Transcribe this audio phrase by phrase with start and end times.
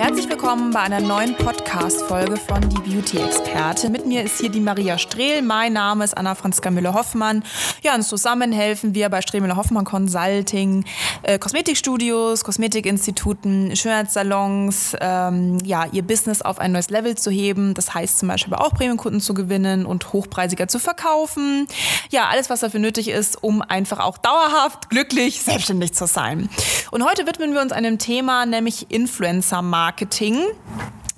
[0.00, 3.90] Herzlich willkommen bei einer neuen Podcast-Folge von Die Beauty-Experte.
[3.90, 5.42] Mit mir ist hier die Maria Strehl.
[5.42, 7.44] Mein Name ist Anna Franziska Müller-Hoffmann.
[7.82, 10.86] Ja, und zusammen helfen wir bei Strehl Müller-Hoffmann Consulting,
[11.22, 17.74] äh, Kosmetikstudios, Kosmetikinstituten, Schönheitssalons, ähm, ja, ihr Business auf ein neues Level zu heben.
[17.74, 21.68] Das heißt zum Beispiel auch Premiumkunden zu gewinnen und hochpreisiger zu verkaufen.
[22.08, 26.48] Ja, alles, was dafür nötig ist, um einfach auch dauerhaft glücklich selbstständig zu sein.
[26.90, 29.89] Und heute widmen wir uns einem Thema, nämlich Influencer-Marketing.
[29.90, 30.52] Marketing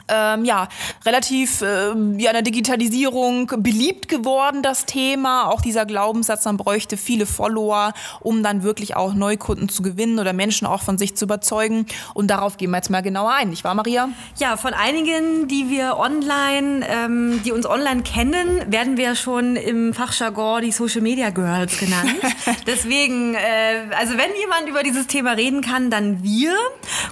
[0.09, 0.69] ähm, ja,
[1.05, 5.48] relativ äh, ja, in der Digitalisierung beliebt geworden, das Thema.
[5.48, 10.33] Auch dieser Glaubenssatz, man bräuchte viele Follower, um dann wirklich auch Neukunden zu gewinnen oder
[10.33, 11.86] Menschen auch von sich zu überzeugen.
[12.14, 14.08] Und darauf gehen wir jetzt mal genauer ein, nicht wahr, Maria?
[14.39, 19.95] Ja, von einigen, die wir online, ähm, die uns online kennen, werden wir schon im
[19.95, 22.14] Fachjargon die Social Media Girls genannt.
[22.67, 26.55] Deswegen, äh, also wenn jemand über dieses Thema reden kann, dann wir.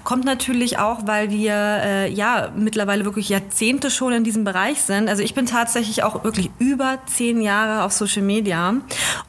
[0.05, 4.81] Kommt natürlich auch, weil wir äh, ja mittlerweile mittlerweile wirklich Jahrzehnte schon in diesem Bereich
[4.81, 5.11] sind.
[5.11, 8.75] Also ich bin tatsächlich auch wirklich über zehn Jahre auf Social Media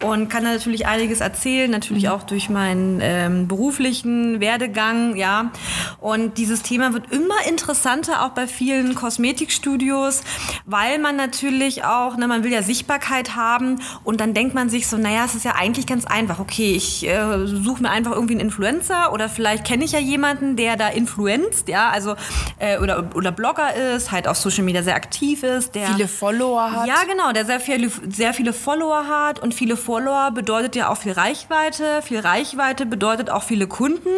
[0.02, 5.52] und kann da natürlich einiges erzählen, natürlich auch durch meinen ähm, beruflichen Werdegang, ja.
[6.00, 10.22] Und dieses Thema wird immer interessanter, auch bei vielen Kosmetikstudios,
[10.66, 14.88] weil man natürlich auch, ne, man will ja Sichtbarkeit haben und dann denkt man sich
[14.88, 16.40] so, naja, es ist ja eigentlich ganz einfach.
[16.40, 20.56] Okay, ich äh, suche mir einfach irgendwie einen Influencer oder vielleicht kenne ich ja jemanden,
[20.56, 22.16] der da influenzt, ja, also
[22.60, 26.72] äh, oder, oder Blogger ist, halt auf Social Media sehr aktiv ist, der viele Follower
[26.72, 26.88] hat.
[26.88, 30.98] Ja, genau, der sehr viele, sehr viele Follower hat und viele Follower bedeutet ja auch
[30.98, 32.04] viel Reichweite.
[32.04, 34.10] Viel Reichweite bedeutet auch viele Kunden.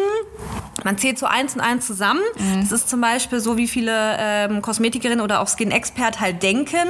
[0.84, 2.20] Man zählt so eins und eins zusammen.
[2.36, 2.60] Mhm.
[2.60, 6.86] Das ist zum Beispiel so, wie viele ähm, Kosmetikerinnen oder auch Skin-Expert halt denken.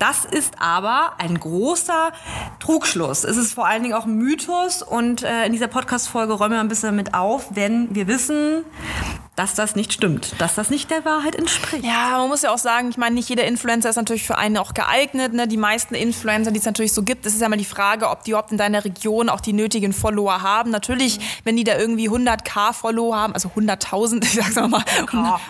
[0.00, 2.10] Das ist aber ein großer
[2.58, 3.22] Trugschluss.
[3.22, 6.60] Es ist vor allen Dingen auch ein Mythos und äh, in dieser Podcast-Folge räumen wir
[6.60, 8.64] ein bisschen mit auf, denn wir wissen,
[9.40, 11.82] dass das nicht stimmt, dass das nicht der Wahrheit entspricht.
[11.82, 14.58] Ja, man muss ja auch sagen, ich meine, nicht jeder Influencer ist natürlich für einen
[14.58, 15.32] auch geeignet.
[15.32, 15.48] Ne?
[15.48, 18.22] Die meisten Influencer, die es natürlich so gibt, es ist ja mal die Frage, ob
[18.22, 20.70] die überhaupt in deiner Region auch die nötigen Follower haben.
[20.70, 21.22] Natürlich, mhm.
[21.44, 24.84] wenn die da irgendwie 100k Follower haben, also 100.000, ich sag's mal,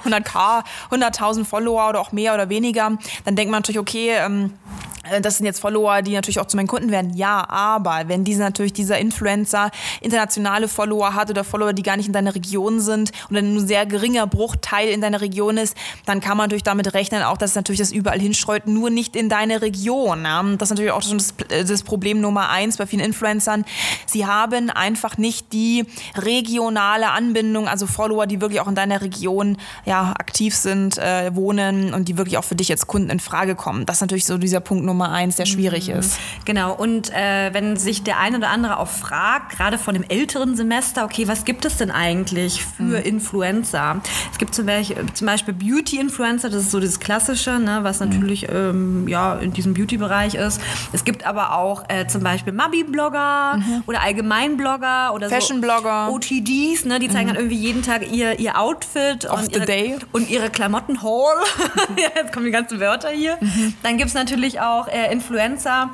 [0.04, 0.62] 100k,
[0.92, 4.52] 100.000 Follower oder auch mehr oder weniger, dann denkt man natürlich, okay, ähm,
[4.89, 4.89] äh,
[5.20, 7.16] das sind jetzt Follower, die natürlich auch zu meinen Kunden werden.
[7.16, 12.06] Ja, aber wenn diese natürlich dieser Influencer internationale Follower hat oder Follower, die gar nicht
[12.06, 15.76] in deiner Region sind oder ein sehr geringer Bruchteil in deiner Region ist,
[16.06, 19.28] dann kann man natürlich damit rechnen, auch dass natürlich das überall hinstreut, nur nicht in
[19.28, 20.24] deine Region.
[20.24, 20.42] Ja?
[20.42, 23.64] Das ist natürlich auch schon das, äh, das Problem Nummer eins bei vielen Influencern.
[24.06, 29.56] Sie haben einfach nicht die regionale Anbindung, also Follower, die wirklich auch in deiner Region
[29.84, 33.54] ja, aktiv sind, äh, wohnen und die wirklich auch für dich als Kunden in Frage
[33.54, 33.86] kommen.
[33.86, 36.00] Das ist natürlich so dieser Punkt Nummer eins, der schwierig mhm.
[36.00, 36.18] ist.
[36.44, 40.56] Genau, und äh, wenn sich der eine oder andere auch fragt, gerade von dem älteren
[40.56, 42.94] Semester, okay, was gibt es denn eigentlich für mhm.
[42.94, 44.00] Influencer?
[44.32, 48.08] Es gibt zum Beispiel, Beispiel Beauty-Influencer, das ist so das Klassische, ne, was mhm.
[48.08, 48.54] natürlich mhm.
[48.54, 50.60] ähm, ja, in diesem Beauty-Bereich ist.
[50.92, 53.82] Es gibt aber auch äh, zum Beispiel Mabi-Blogger mhm.
[53.86, 56.06] oder Allgemein-Blogger oder Fashion-Blogger.
[56.08, 60.30] So OTDs, ne, die zeigen dann irgendwie jeden Tag ihr, ihr Outfit und ihre, und
[60.30, 61.34] ihre Klamotten-Haul.
[62.16, 63.38] Jetzt kommen die ganzen Wörter hier.
[63.82, 65.90] Dann gibt es natürlich auch auch äh, Influencer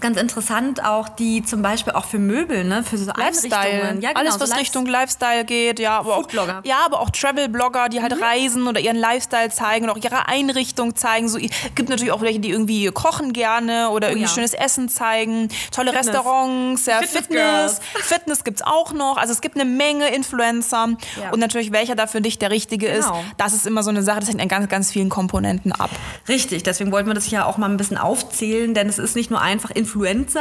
[0.00, 3.98] ist ganz interessant, auch die zum Beispiel auch für Möbel, ne, für so Lifestyle.
[4.00, 6.26] Ja, genau, Alles, was so Richtung Lifestyle geht, ja, aber auch,
[6.64, 8.22] ja, aber auch Travel-Blogger, die halt mhm.
[8.22, 11.28] reisen oder ihren Lifestyle zeigen und auch ihre Einrichtung zeigen.
[11.28, 11.38] So,
[11.74, 14.34] gibt natürlich auch welche, die irgendwie kochen gerne oder oh, irgendwie ja.
[14.34, 16.08] schönes Essen zeigen, tolle Fitness.
[16.08, 17.20] Restaurants, ja, Fitness.
[17.20, 19.18] Fitness, Fitness gibt's auch noch.
[19.18, 20.88] Also es gibt eine Menge Influencer
[21.20, 21.30] ja.
[21.30, 23.20] und natürlich welcher da für dich der richtige genau.
[23.20, 23.26] ist.
[23.36, 25.90] Das ist immer so eine Sache, das hängt an ganz, ganz vielen Komponenten ab.
[26.28, 29.30] Richtig, deswegen wollten wir das ja auch mal ein bisschen aufzählen, denn es ist nicht
[29.30, 29.89] nur einfach Influencer,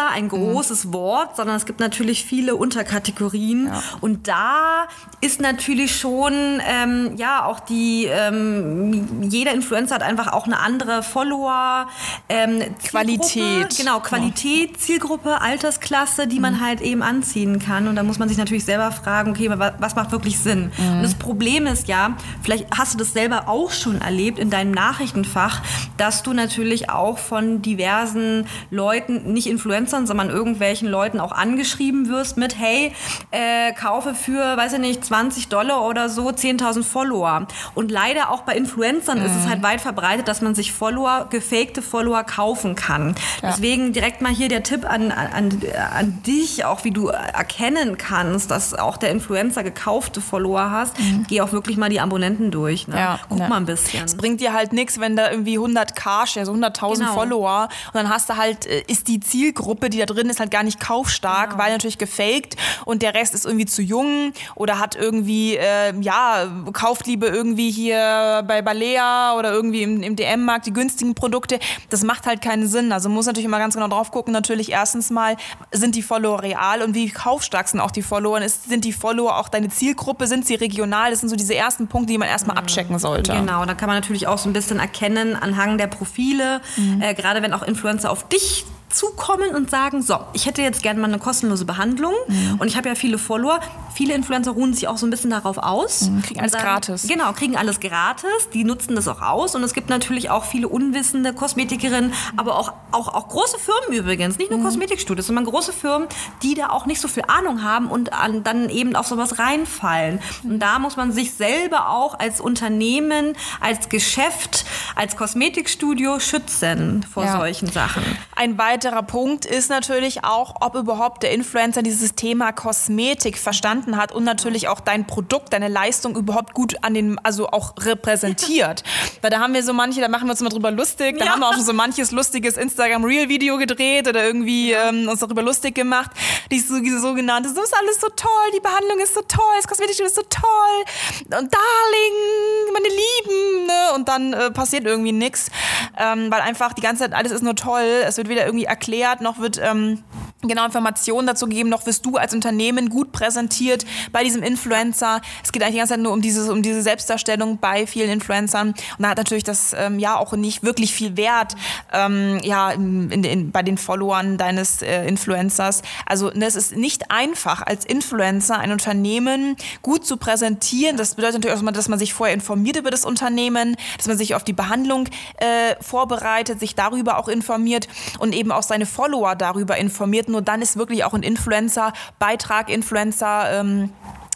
[0.09, 0.29] ein mhm.
[0.29, 0.93] großes mhm.
[0.93, 3.67] Wort, sondern es gibt natürlich viele Unterkategorien.
[3.67, 3.83] Ja.
[4.01, 4.87] Und da
[5.21, 6.33] ist natürlich schon,
[6.67, 11.87] ähm, ja, auch die, ähm, jeder Influencer hat einfach auch eine andere Follower,
[12.27, 13.77] ähm, Qualität.
[13.77, 14.77] Genau, Qualität, ja.
[14.77, 16.41] Zielgruppe, Altersklasse, die mhm.
[16.41, 17.87] man halt eben anziehen kann.
[17.87, 20.71] Und da muss man sich natürlich selber fragen, okay, was macht wirklich Sinn?
[20.77, 20.97] Mhm.
[20.97, 24.71] Und das Problem ist ja, vielleicht hast du das selber auch schon erlebt in deinem
[24.71, 25.61] Nachrichtenfach,
[25.97, 32.37] dass du natürlich auch von diversen Leuten nicht Influencern, sondern irgendwelchen Leuten auch angeschrieben wirst
[32.37, 32.93] mit, hey,
[33.31, 37.47] äh, kaufe für, weiß ich nicht, 20 Dollar oder so 10.000 Follower.
[37.75, 39.25] Und leider auch bei Influencern mhm.
[39.25, 43.15] ist es halt weit verbreitet, dass man sich Follower, gefakte Follower kaufen kann.
[43.41, 43.51] Ja.
[43.51, 45.61] Deswegen direkt mal hier der Tipp an, an,
[45.93, 50.99] an dich, auch wie du erkennen kannst, dass auch der Influencer gekaufte Follower hast.
[50.99, 51.25] Mhm.
[51.27, 52.87] Geh auch wirklich mal die Abonnenten durch.
[52.87, 52.97] Ne?
[52.97, 53.47] Ja, Guck ja.
[53.47, 54.05] mal ein bisschen.
[54.05, 57.13] Es bringt dir halt nichts, wenn da irgendwie 100k steht, also 100.000 genau.
[57.13, 60.51] Follower und dann hast du halt, äh, ist die Zielgruppe, die da drin ist, halt
[60.51, 61.63] gar nicht kaufstark, genau.
[61.63, 62.55] weil natürlich gefaked
[62.85, 67.71] und der Rest ist irgendwie zu jung oder hat irgendwie, äh, ja, kauft lieber irgendwie
[67.71, 71.59] hier bei Balea oder irgendwie im, im DM-Markt die günstigen Produkte.
[71.89, 72.91] Das macht halt keinen Sinn.
[72.91, 74.33] Also man muss natürlich immer ganz genau drauf gucken.
[74.33, 75.37] Natürlich erstens mal,
[75.71, 78.39] sind die Follower real und wie kaufstark sind auch die Follower?
[78.41, 80.27] Ist, sind die Follower auch deine Zielgruppe?
[80.27, 81.11] Sind sie regional?
[81.11, 82.59] Das sind so diese ersten Punkte, die man erstmal mhm.
[82.59, 83.33] abchecken sollte.
[83.33, 87.01] Genau, da kann man natürlich auch so ein bisschen erkennen anhand der Profile, mhm.
[87.01, 90.99] äh, gerade wenn auch Influencer auf dich zukommen und sagen, so, ich hätte jetzt gerne
[90.99, 92.55] mal eine kostenlose Behandlung mhm.
[92.59, 93.59] und ich habe ja viele Follower.
[93.93, 96.09] Viele Influencer ruhen sich auch so ein bisschen darauf aus.
[96.09, 97.07] Mhm, kriegen alles sagen, gratis.
[97.07, 98.49] Genau, kriegen alles gratis.
[98.53, 102.73] Die nutzen das auch aus und es gibt natürlich auch viele unwissende Kosmetikerinnen, aber auch,
[102.91, 104.65] auch, auch große Firmen übrigens, nicht nur mhm.
[104.65, 106.07] Kosmetikstudios, sondern große Firmen,
[106.43, 110.19] die da auch nicht so viel Ahnung haben und an, dann eben auf sowas reinfallen.
[110.43, 114.65] Und da muss man sich selber auch als Unternehmen, als Geschäft,
[114.95, 117.37] als Kosmetikstudio schützen vor ja.
[117.37, 118.03] solchen Sachen.
[118.35, 124.13] Ein weiterer Punkt ist natürlich auch, ob überhaupt der Influencer dieses Thema Kosmetik verstanden hat
[124.13, 128.83] und natürlich auch dein Produkt, deine Leistung überhaupt gut an den, also auch repräsentiert.
[129.21, 131.31] Weil da haben wir so manche, da machen wir uns immer drüber lustig, da ja.
[131.33, 135.75] haben wir auch schon so manches lustiges Instagram-Reel-Video gedreht oder irgendwie ähm, uns darüber lustig
[135.75, 136.11] gemacht.
[136.51, 140.15] Die, sogenannte, so ist alles so toll, die Behandlung ist so toll, das Kosmetik ist
[140.15, 143.93] so toll und Darling, meine Lieben, ne?
[143.95, 145.51] und dann äh, passiert irgendwie nichts,
[145.97, 149.21] ähm, weil einfach die ganze Zeit alles ist nur toll, es wird wieder irgendwie erklärt,
[149.21, 150.03] noch wird ähm,
[150.41, 155.21] genau Informationen dazu gegeben, noch wirst du als Unternehmen gut präsentiert bei diesem Influencer.
[155.43, 158.69] Es geht eigentlich die ganze Zeit nur um, dieses, um diese Selbstdarstellung bei vielen Influencern.
[158.69, 161.55] Und da hat natürlich das ähm, ja auch nicht wirklich viel Wert
[161.91, 165.81] ähm, ja, in, in, bei den Followern deines äh, Influencers.
[166.05, 170.95] Also ne, es ist nicht einfach, als Influencer ein Unternehmen gut zu präsentieren.
[170.95, 174.35] Das bedeutet natürlich auch, dass man sich vorher informiert über das Unternehmen, dass man sich
[174.35, 175.07] auf die Behandlung
[175.37, 177.89] äh, vorbereitet, sich darüber auch informiert
[178.19, 182.69] und eben auch seine Follower darüber informiert nur dann ist wirklich auch ein Influencer, Beitrag,
[182.69, 183.91] Influencer, ähm,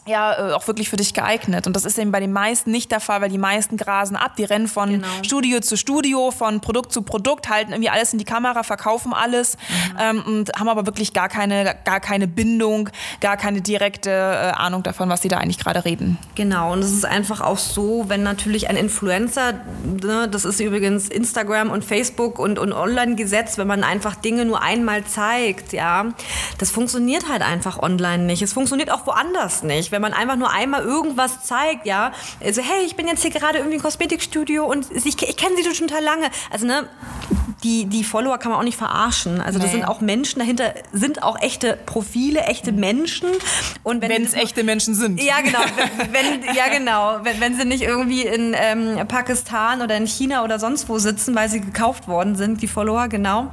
[0.06, 1.68] ja äh, auch wirklich für dich geeignet.
[1.68, 4.36] Und das ist eben bei den meisten nicht der Fall, weil die meisten grasen ab.
[4.38, 5.08] Die rennen von genau.
[5.24, 9.58] Studio zu Studio, von Produkt zu Produkt, halten irgendwie alles in die Kamera, verkaufen alles
[9.58, 9.98] mhm.
[10.00, 12.90] ähm, und haben aber wirklich gar keine, gar keine Bindung,
[13.22, 16.18] gar keine direkte äh, Ahnung davon, was sie da eigentlich gerade reden.
[16.36, 19.54] Genau, und es ist einfach auch so, wenn natürlich ein Influencer,
[20.02, 24.62] ne, das ist übrigens Instagram und Facebook und, und Online-Gesetz, wenn man einfach Dinge nur
[24.62, 26.08] einmal zeigt, ja,
[26.58, 28.42] das funktioniert halt einfach online nicht.
[28.42, 32.12] Es funktioniert auch woanders nicht wenn man einfach nur einmal irgendwas zeigt, ja,
[32.44, 35.64] also hey, ich bin jetzt hier gerade irgendwie im Kosmetikstudio und ich, ich kenne sie
[35.64, 36.26] schon total lange.
[36.52, 36.90] Also ne,
[37.64, 39.40] die, die Follower kann man auch nicht verarschen.
[39.40, 43.30] Also das sind auch Menschen dahinter, sind auch echte Profile, echte Menschen.
[43.84, 45.22] Und wenn es echte Menschen sind.
[45.22, 45.60] Ja, genau.
[46.12, 47.20] Wenn, wenn ja, genau.
[47.24, 51.36] Wenn, wenn sie nicht irgendwie in ähm, Pakistan oder in China oder sonst wo sitzen,
[51.36, 53.50] weil sie gekauft worden sind, die Follower, genau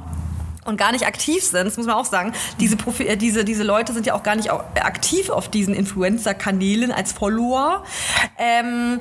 [0.63, 2.33] und gar nicht aktiv sind, das muss man auch sagen.
[2.59, 6.91] Diese, Profi äh, diese, diese Leute sind ja auch gar nicht aktiv auf diesen Influencer-Kanälen
[6.91, 7.83] als Follower.
[8.37, 8.99] Ähm,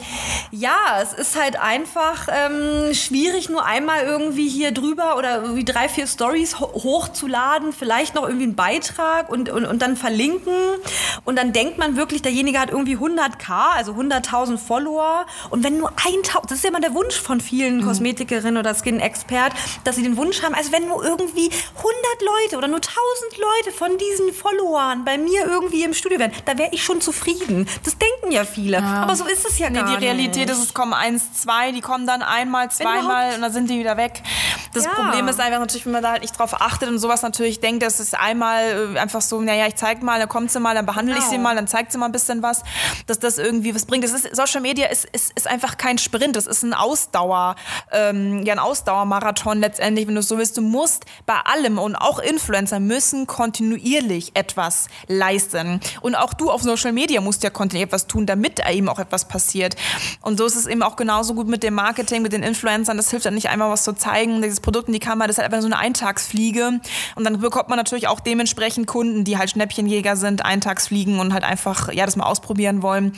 [0.51, 5.89] ja, es ist halt einfach ähm, schwierig, nur einmal irgendwie hier drüber oder irgendwie drei,
[5.89, 10.55] vier Stories ho hochzuladen, vielleicht noch irgendwie einen Beitrag und, und, und dann verlinken.
[11.25, 15.27] Und dann denkt man wirklich, derjenige hat irgendwie 100k, also 100.000 Follower.
[15.51, 17.87] Und wenn nur 1.000, das ist ja immer der Wunsch von vielen mhm.
[17.87, 19.53] Kosmetikerinnen oder Skin-Expert,
[19.85, 22.97] dass sie den Wunsch haben, also wenn nur irgendwie 100 Leute oder nur 1000
[23.39, 27.69] Leute von diesen Followern bei mir irgendwie im Studio wären, da wäre ich schon zufrieden.
[27.85, 28.79] Das denken ja viele.
[28.79, 29.03] Ja.
[29.03, 30.01] Aber so ist es ja nee, gar nicht.
[30.01, 30.51] Die Realität nicht.
[30.51, 33.97] ist, es kommen eins, zwei, die kommen dann einmal, zweimal und dann sind die wieder
[33.97, 34.23] weg.
[34.73, 34.91] Das ja.
[34.91, 37.83] Problem ist einfach natürlich, wenn man da halt nicht drauf achtet und sowas natürlich denkt,
[37.83, 40.87] dass es einmal äh, einfach so, naja, ich zeig mal, dann kommt sie mal, dann
[40.87, 41.25] behandle genau.
[41.25, 41.49] ich sie genau.
[41.49, 42.63] mal, dann zeigt sie mal ein bisschen was,
[43.07, 44.05] dass das irgendwie was bringt.
[44.05, 47.57] Das ist, Social Media ist, ist, ist einfach kein Sprint, das ist ein Ausdauer,
[47.91, 50.57] ähm, ja, ein Ausdauermarathon letztendlich, wenn du so willst.
[50.57, 55.81] Du musst bei allem und auch Influencer müssen kontinuierlich etwas leisten.
[56.01, 59.27] Und auch du auf Social Media musst ja kontinuierlich etwas tun, damit eben auch etwas
[59.27, 59.75] passiert.
[60.23, 62.97] Und so ist es eben auch genauso gut mit dem Marketing, mit den Influencern.
[62.97, 65.35] Das hilft ja nicht einmal was zu zeigen, dieses das Produkt in die Kamera, das
[65.35, 66.81] ist halt einfach so eine Eintagsfliege.
[67.17, 71.45] Und dann bekommt man natürlich auch dementsprechend Kunden, die halt Schnäppchenjäger sind, Eintagsfliegen und halt
[71.45, 73.13] einfach, ja, das mal ausprobieren wollen,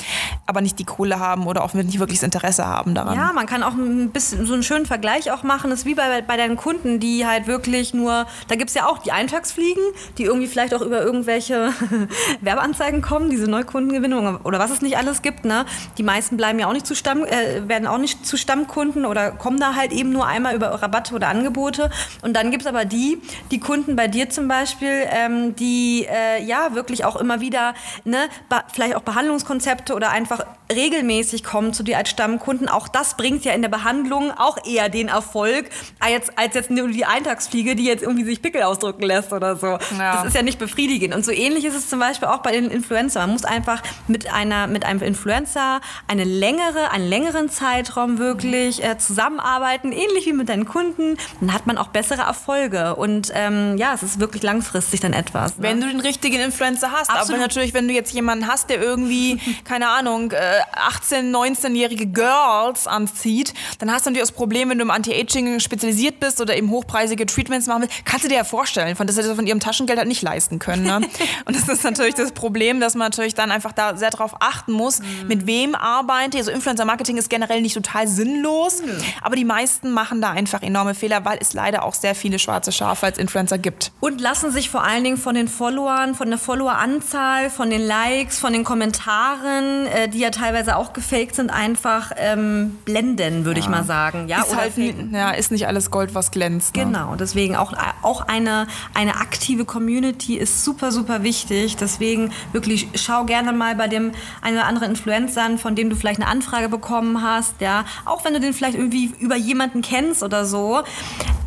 [0.47, 3.17] aber nicht die Kohle haben oder auch nicht wirklich das Interesse haben daran.
[3.17, 5.71] Ja, man kann auch ein bisschen so einen schönen Vergleich auch machen.
[5.71, 8.87] Das ist wie bei, bei deinen Kunden, die halt wirklich nur, da gibt es ja
[8.87, 9.83] auch die Eintagsfliegen,
[10.19, 11.73] die irgendwie vielleicht auch über irgendwelche
[12.41, 15.45] Werbeanzeigen kommen, diese Neukundengewinnung oder was es nicht alles gibt.
[15.45, 15.65] Ne?
[15.99, 19.33] Die meisten bleiben ja auch nicht zu Stamm, äh, werden auch nicht zu Stammkunden oder
[19.33, 21.91] kommen da halt eben nur einmal über Rabatte oder Angebote.
[22.23, 23.21] Und dann gibt es aber die,
[23.51, 27.75] die Kunden bei dir zum Beispiel, ähm, die äh, ja wirklich auch immer wieder,
[28.05, 28.29] ne,
[28.73, 32.69] vielleicht auch Behandlungskonzepte oder einfach regelmäßig kommen zu dir als Stammkunden.
[32.69, 36.89] Auch das bringt ja in der Behandlung auch eher den Erfolg, als, als jetzt nur
[36.89, 39.79] die Eintagsfliege, die jetzt irgendwie sich Pickel ausdrücken lässt oder so.
[39.99, 40.17] Ja.
[40.17, 41.15] Das ist ja nicht befriedigend.
[41.15, 43.23] Und so ähnlich ist es zum Beispiel auch bei den Influencern.
[43.23, 48.99] Man muss einfach mit, einer, mit einem Influencer eine längere, einen längeren Zeitraum wirklich äh,
[48.99, 51.17] zusammenarbeiten, ähnlich wie mit deinen Kunden.
[51.41, 52.97] Dann hat man auch bessere Erfolge.
[52.97, 55.59] Und ähm, ja, es ist wirklich langfristig dann etwas.
[55.59, 55.65] Ne?
[55.65, 57.11] Wenn du den richtigen Influencer hast.
[57.11, 57.31] Absolut.
[57.31, 60.37] Aber natürlich, wenn du jetzt jemanden hast, der irgendwie, keine Ahnung, äh,
[60.75, 66.21] 18-, 19-jährige Girls anzieht, dann hast du natürlich das Problem, wenn du im Anti-Aging spezialisiert
[66.21, 69.23] bist oder eben hochpreisige Treatments machen willst, kannst du dir ja vorstellen, von das sie
[69.23, 70.85] das von ihrem Taschengeld halt nicht leisten können.
[70.85, 70.97] Ne?
[71.45, 74.73] Und das ist natürlich das Problem, dass man natürlich dann einfach da sehr drauf achten
[74.73, 75.29] muss, mhm.
[75.29, 76.39] mit wem arbeite.
[76.39, 78.99] Also Influencer-Marketing ist generell nicht total sinnlos, mhm.
[79.21, 82.73] aber die meisten machen da einfach enorme Fehler, weil es leider auch sehr viele schwarze
[82.73, 83.93] Schafe als Influencer gibt.
[84.01, 88.39] Und lassen sich vor allen Dingen von den Followern, von der Followeranzahl, von den Likes,
[88.39, 93.67] von den Kommentaren, äh, die ja teilweise auch gefaked sind, einfach ähm, blenden, würde ja.
[93.67, 94.29] ich mal sagen.
[94.29, 94.73] Ja, ist, halt,
[95.13, 96.77] ja, ist nicht alles Gold, was glänzt.
[96.77, 96.85] Ne?
[96.85, 101.77] Genau, deswegen auch, auch eine, eine aktive Community ist super, super wichtig.
[101.77, 105.97] Deswegen wirklich schau gerne mal bei dem einen oder anderen Influencer an, von dem du
[105.97, 107.61] vielleicht eine Anfrage bekommen hast.
[107.61, 110.83] Ja, auch wenn du den vielleicht irgendwie über jemanden kennst oder so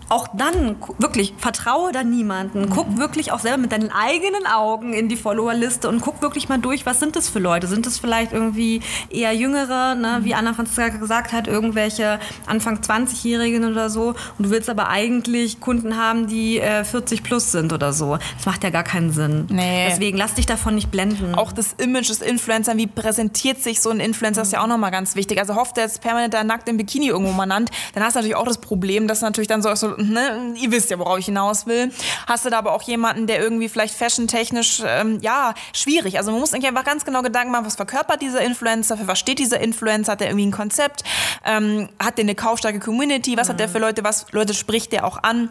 [0.09, 2.69] auch dann wirklich vertraue da niemanden.
[2.69, 6.59] Guck wirklich auch selber mit deinen eigenen Augen in die Followerliste und guck wirklich mal
[6.59, 7.67] durch, was sind das für Leute?
[7.67, 13.65] Sind das vielleicht irgendwie eher jüngere, ne, wie Anna Franziska gesagt hat, irgendwelche Anfang 20-Jährigen
[13.65, 17.91] oder so und du willst aber eigentlich Kunden haben, die äh, 40 plus sind oder
[17.91, 18.17] so.
[18.37, 19.47] Das macht ja gar keinen Sinn.
[19.49, 19.87] Nee.
[19.89, 21.35] Deswegen lass dich davon nicht blenden.
[21.35, 24.91] Auch das Image des Influencers, wie präsentiert sich so ein Influencer, ist ja auch nochmal
[24.91, 25.39] ganz wichtig.
[25.39, 28.19] Also hofft er jetzt permanent da nackt im Bikini irgendwo mal nannt, dann hast du
[28.19, 31.25] natürlich auch das Problem, dass natürlich dann so, so ne, ihr wisst ja, worauf ich
[31.25, 31.91] hinaus will.
[32.27, 36.17] Hast du da aber auch jemanden, der irgendwie vielleicht fashiontechnisch, ähm, ja, schwierig.
[36.17, 39.19] Also man muss eigentlich einfach ganz genau Gedanken machen, was verkörpert dieser Influencer, für was
[39.19, 41.03] steht dieser Influencer, hat der irgendwie ein Konzept,
[41.45, 43.51] ähm, hat der eine kaufstarke Community, was mhm.
[43.53, 45.49] hat der für Leute, was Leute spricht der auch an.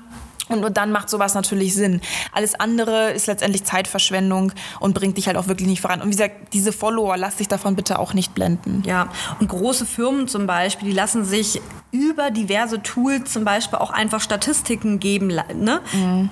[0.49, 2.01] Und nur dann macht sowas natürlich Sinn.
[2.33, 6.01] Alles andere ist letztendlich Zeitverschwendung und bringt dich halt auch wirklich nicht voran.
[6.01, 8.83] Und wie gesagt, diese Follower, lass dich davon bitte auch nicht blenden.
[8.87, 9.09] Ja,
[9.41, 11.61] und große Firmen zum Beispiel, die lassen sich
[11.95, 15.29] über diverse Tools zum Beispiel auch einfach Statistiken geben.
[15.29, 15.81] Ne?
[15.93, 16.29] Mhm.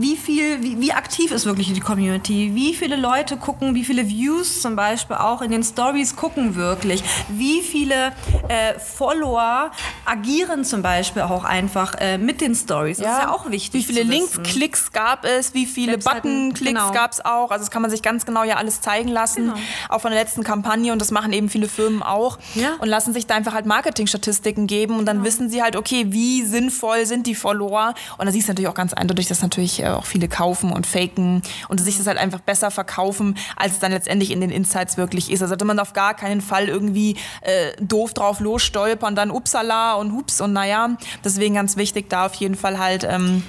[0.00, 2.52] Wie viel, wie, wie, aktiv ist wirklich die Community?
[2.54, 7.04] Wie viele Leute gucken, wie viele Views zum Beispiel auch in den Stories gucken wirklich?
[7.28, 8.12] Wie viele
[8.48, 9.70] äh, Follower
[10.06, 12.98] agieren zum Beispiel auch einfach äh, mit den Stories?
[12.98, 13.35] Ja.
[13.36, 13.82] Auch wichtig.
[13.82, 15.54] Wie viele Links, Klicks gab es?
[15.54, 16.92] Wie viele Button-Klicks genau.
[16.92, 17.50] gab es auch?
[17.50, 19.46] Also das kann man sich ganz genau ja alles zeigen lassen.
[19.46, 19.58] Genau.
[19.88, 22.38] Auch von der letzten Kampagne und das machen eben viele Firmen auch.
[22.54, 22.74] Ja.
[22.78, 25.24] Und lassen sich da einfach halt Marketingstatistiken geben und dann ja.
[25.24, 27.94] wissen sie halt, okay, wie sinnvoll sind die Follower.
[28.18, 30.86] Und da siehst du natürlich auch ganz eindeutig, dass natürlich äh, auch viele kaufen und
[30.86, 34.96] faken und sich das halt einfach besser verkaufen, als es dann letztendlich in den Insights
[34.96, 35.42] wirklich ist.
[35.42, 40.12] Also sollte man auf gar keinen Fall irgendwie äh, doof drauf losstolpern, dann upsala und
[40.12, 40.96] hups und naja.
[41.24, 43.42] Deswegen ganz wichtig, da auf jeden Fall halt ähm, um,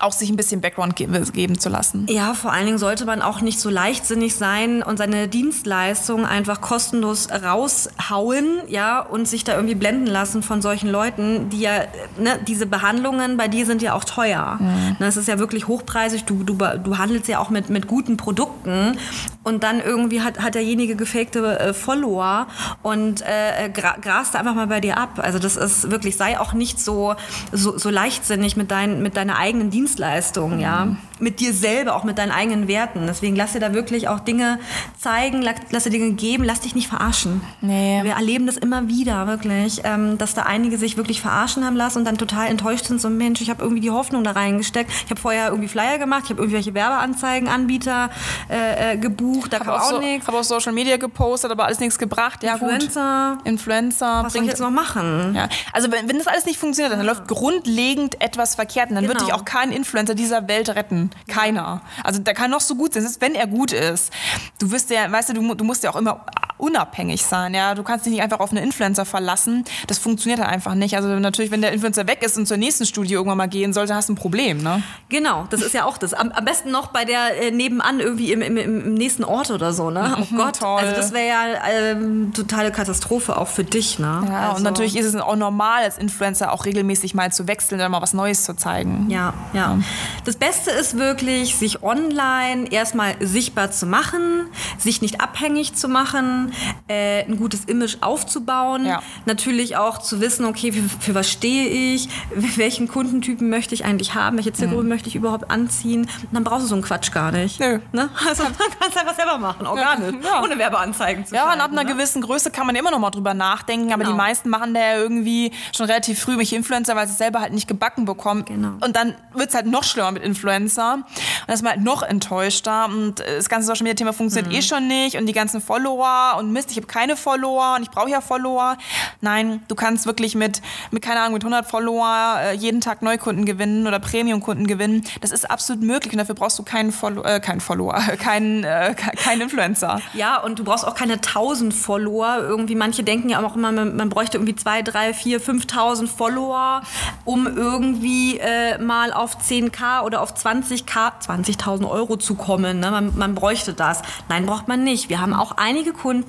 [0.00, 2.06] auch sich ein bisschen Background geben zu lassen.
[2.08, 6.60] Ja, vor allen Dingen sollte man auch nicht so leichtsinnig sein und seine Dienstleistung einfach
[6.60, 11.84] kostenlos raushauen, ja, und sich da irgendwie blenden lassen von solchen Leuten, die ja,
[12.18, 14.58] ne, diese Behandlungen bei dir sind ja auch teuer.
[14.60, 14.96] Mhm.
[14.98, 16.24] Das ist ja wirklich hochpreisig.
[16.24, 18.96] Du, du, du handelst ja auch mit, mit guten Produkten
[19.44, 22.46] und dann irgendwie hat, hat derjenige gefakte äh, Follower
[22.82, 25.18] und äh, gra grast einfach mal bei dir ab.
[25.22, 27.14] Also das ist wirklich, sei auch nicht so,
[27.52, 32.04] so, so leichtsinnig mit, dein, mit deiner eigenen Dienstleistung Dienstleistung, ja, mit dir selber, auch
[32.04, 33.06] mit deinen eigenen Werten.
[33.06, 34.58] Deswegen lass dir da wirklich auch Dinge
[34.98, 37.40] zeigen, lass dir Dinge geben, lass dich nicht verarschen.
[37.60, 38.00] Nee.
[38.02, 41.98] Wir erleben das immer wieder, wirklich, ähm, dass da einige sich wirklich verarschen haben lassen
[41.98, 44.90] und dann total enttäuscht sind, so Mensch, ich habe irgendwie die Hoffnung da reingesteckt.
[45.04, 48.10] Ich habe vorher irgendwie Flyer gemacht, ich habe irgendwelche Werbeanzeigen, Anbieter
[48.50, 50.26] äh, äh, gebucht, da hab kam auch, so, nichts.
[50.26, 52.42] habe auf Social Media gepostet, aber alles nichts gebracht.
[52.42, 53.36] Ja, Influencer.
[53.38, 53.46] Gut.
[53.46, 54.24] Influencer.
[54.24, 55.34] Was soll ich jetzt noch machen?
[55.34, 55.48] Ja.
[55.72, 57.12] Also wenn, wenn das alles nicht funktioniert, dann ja.
[57.12, 59.18] läuft grundlegend etwas verkehrt und dann genau.
[59.18, 61.07] wird dich auch kein Influencer dieser Welt retten.
[61.28, 61.82] Keiner.
[62.04, 64.12] Also der kann noch so gut sein, selbst wenn er gut ist.
[64.58, 66.24] Du wirst ja, weißt du, du, du musst ja auch immer
[66.58, 67.54] unabhängig sein.
[67.54, 69.64] Ja, du kannst dich nicht einfach auf einen Influencer verlassen.
[69.86, 70.96] Das funktioniert halt einfach nicht.
[70.96, 73.94] Also natürlich, wenn der Influencer weg ist und zur nächsten Studie irgendwann mal gehen sollte,
[73.94, 74.62] hast du ein Problem.
[74.62, 74.82] Ne?
[75.08, 76.14] Genau, das ist ja auch das.
[76.14, 79.72] Am, am besten noch bei der äh, nebenan irgendwie im, im, im, nächsten Ort oder
[79.72, 79.90] so.
[79.90, 80.16] Ne?
[80.20, 80.80] Oh Gott, Toll.
[80.80, 83.98] also das wäre ja ähm, totale Katastrophe auch für dich.
[83.98, 84.26] Ne?
[84.28, 84.56] Ja, also.
[84.56, 88.02] und natürlich ist es auch normal als Influencer auch regelmäßig mal zu wechseln oder mal
[88.02, 89.06] was Neues zu zeigen.
[89.08, 89.60] Ja, ja.
[89.60, 89.78] ja.
[90.24, 94.48] Das Beste ist wirklich, sich online erstmal sichtbar zu machen,
[94.78, 96.47] sich nicht abhängig zu machen,
[96.88, 98.86] äh, ein gutes Image aufzubauen.
[98.86, 99.02] Ja.
[99.26, 102.08] Natürlich auch zu wissen, okay, für, für, was stehe ich,
[102.56, 104.88] welchen Kundentypen möchte ich eigentlich haben, welche Zielgruppe mhm.
[104.88, 106.02] möchte ich überhaupt anziehen.
[106.02, 107.60] Und dann brauchst du so einen Quatsch gar nicht.
[107.60, 107.80] Nö.
[107.92, 108.08] Ne?
[108.28, 110.42] Also dann kannst du einfach selber machen, organisch, ja.
[110.42, 111.92] ohne Werbeanzeigen zu Ja, und ab einer ne?
[111.92, 114.10] gewissen Größe kann man immer noch mal drüber nachdenken, aber genau.
[114.10, 117.40] die meisten machen da ja irgendwie schon relativ früh welche Influencer, weil sie es selber
[117.40, 118.44] halt nicht gebacken bekommen.
[118.44, 118.74] Genau.
[118.80, 120.94] Und dann wird es halt noch schlimmer mit Influencer.
[120.94, 121.04] Und
[121.46, 122.86] dann ist man halt noch enttäuschter.
[122.86, 124.58] Und das ganze Social Media Thema funktioniert mhm.
[124.58, 125.16] eh schon nicht.
[125.16, 128.76] Und die ganzen Follower und Mist, ich habe keine Follower und ich brauche ja Follower.
[129.20, 133.44] Nein, du kannst wirklich mit, mit keine Ahnung, mit 100 Follower äh, jeden Tag Neukunden
[133.44, 135.04] gewinnen oder Premium-Kunden gewinnen.
[135.20, 138.94] Das ist absolut möglich und dafür brauchst du keinen, Follow äh, keinen Follower, keinen, äh,
[138.94, 140.00] keinen Influencer.
[140.14, 142.38] Ja, und du brauchst auch keine 1000 Follower.
[142.40, 146.82] Irgendwie, manche denken ja auch immer, man, man bräuchte irgendwie 2, 3, 4, 5000 Follower,
[147.24, 152.80] um irgendwie äh, mal auf 10k oder auf 20k, 20.000 Euro zu kommen.
[152.80, 152.90] Ne?
[152.90, 154.02] Man, man bräuchte das.
[154.28, 155.08] Nein, braucht man nicht.
[155.08, 156.27] Wir haben auch einige Kunden,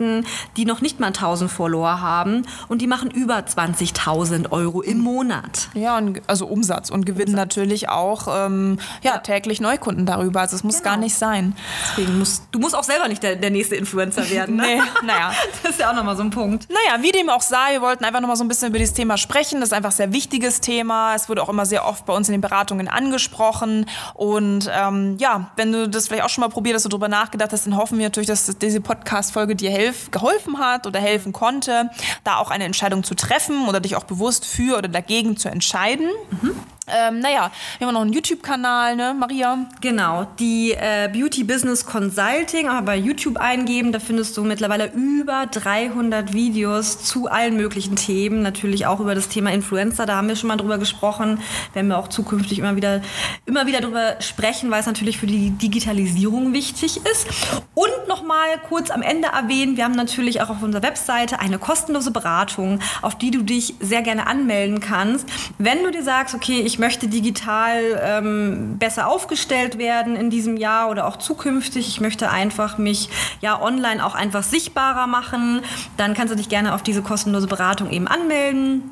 [0.57, 5.69] die noch nicht mal 1000 Follower haben und die machen über 20.000 Euro im Monat.
[5.73, 7.47] Ja, also Umsatz und gewinnen Umsatz.
[7.47, 10.41] natürlich auch ähm, ja, täglich Neukunden darüber.
[10.41, 10.91] Also es muss genau.
[10.91, 11.55] gar nicht sein.
[11.91, 14.55] Deswegen musst du musst auch selber nicht der, der nächste Influencer werden.
[14.55, 14.63] Ne?
[14.63, 15.31] nee, naja.
[15.63, 16.67] Das ist ja auch nochmal so ein Punkt.
[16.69, 19.17] Naja, wie dem auch sei, wir wollten einfach nochmal so ein bisschen über dieses Thema
[19.17, 19.59] sprechen.
[19.59, 21.15] Das ist einfach ein sehr wichtiges Thema.
[21.15, 23.85] Es wurde auch immer sehr oft bei uns in den Beratungen angesprochen.
[24.13, 27.51] Und ähm, ja, wenn du das vielleicht auch schon mal probiert hast und darüber nachgedacht
[27.51, 31.89] hast, dann hoffen wir natürlich, dass diese Podcast-Folge dir helf, geholfen hat oder helfen konnte,
[32.23, 36.09] da auch eine Entscheidung zu treffen oder dich auch bewusst für oder dagegen zu entscheiden.
[36.41, 36.55] Mhm.
[36.91, 39.65] Ähm, naja, wir haben noch einen YouTube-Kanal, ne, Maria?
[39.81, 45.45] Genau, die äh, Beauty Business Consulting, aber bei YouTube eingeben, da findest du mittlerweile über
[45.45, 50.35] 300 Videos zu allen möglichen Themen, natürlich auch über das Thema Influencer, da haben wir
[50.35, 51.39] schon mal drüber gesprochen,
[51.73, 53.01] werden wir auch zukünftig immer wieder,
[53.45, 57.27] immer wieder drüber sprechen, weil es natürlich für die Digitalisierung wichtig ist.
[57.75, 62.11] Und nochmal kurz am Ende erwähnen, wir haben natürlich auch auf unserer Webseite eine kostenlose
[62.11, 65.27] Beratung, auf die du dich sehr gerne anmelden kannst.
[65.57, 70.89] Wenn du dir sagst, okay, ich möchte digital ähm, besser aufgestellt werden in diesem Jahr
[70.89, 71.87] oder auch zukünftig.
[71.87, 73.09] Ich möchte einfach mich
[73.41, 75.61] ja online auch einfach sichtbarer machen.
[75.97, 78.83] Dann kannst du dich gerne auf diese kostenlose Beratung eben anmelden.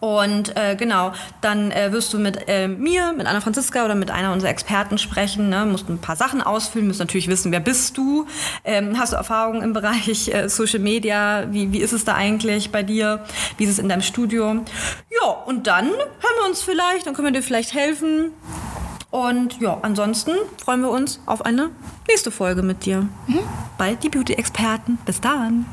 [0.00, 4.10] Und äh, genau, dann äh, wirst du mit äh, mir, mit Anna Franziska oder mit
[4.10, 5.48] einer unserer Experten sprechen.
[5.48, 5.66] Ne?
[5.66, 8.26] Musst ein paar Sachen ausfüllen, musst natürlich wissen, wer bist du?
[8.64, 11.46] Ähm, hast du Erfahrung im Bereich äh, Social Media?
[11.50, 13.24] Wie, wie ist es da eigentlich bei dir?
[13.56, 14.64] Wie ist es in deinem Studio?
[15.22, 18.32] Ja, und dann hören wir uns vielleicht, dann können wir dir vielleicht helfen.
[19.10, 20.32] Und ja, ansonsten
[20.62, 21.70] freuen wir uns auf eine
[22.08, 23.08] nächste Folge mit dir.
[23.26, 23.40] Mhm.
[23.78, 24.98] Bei die Beauty-Experten.
[25.06, 25.64] Bis dann.